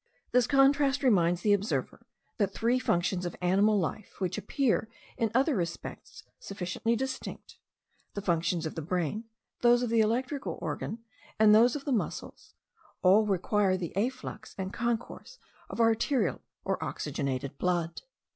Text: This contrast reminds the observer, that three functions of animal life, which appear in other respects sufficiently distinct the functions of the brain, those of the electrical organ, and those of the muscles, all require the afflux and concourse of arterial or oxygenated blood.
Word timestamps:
This 0.31 0.47
contrast 0.47 1.03
reminds 1.03 1.41
the 1.41 1.53
observer, 1.53 2.07
that 2.39 2.55
three 2.55 2.79
functions 2.79 3.23
of 3.23 3.35
animal 3.39 3.79
life, 3.79 4.15
which 4.17 4.35
appear 4.35 4.89
in 5.15 5.29
other 5.35 5.55
respects 5.55 6.23
sufficiently 6.39 6.95
distinct 6.95 7.57
the 8.15 8.21
functions 8.23 8.65
of 8.65 8.73
the 8.73 8.81
brain, 8.81 9.25
those 9.61 9.83
of 9.83 9.91
the 9.91 9.99
electrical 9.99 10.57
organ, 10.59 11.03
and 11.37 11.53
those 11.53 11.75
of 11.75 11.85
the 11.85 11.91
muscles, 11.91 12.55
all 13.03 13.27
require 13.27 13.77
the 13.77 13.93
afflux 13.95 14.55
and 14.57 14.73
concourse 14.73 15.37
of 15.69 15.79
arterial 15.79 16.41
or 16.65 16.83
oxygenated 16.83 17.59
blood. 17.59 18.01